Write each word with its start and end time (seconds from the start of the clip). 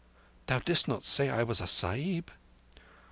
"Thou 0.47 0.57
didst 0.57 0.87
not 0.87 1.03
say 1.03 1.29
I 1.29 1.43
was 1.43 1.61
a 1.61 1.67
Sahib?" 1.67 2.31